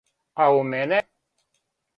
[0.41, 0.99] А у мене?